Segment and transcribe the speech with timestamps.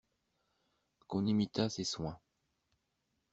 [1.07, 2.19] Qu'on imitât ces soins.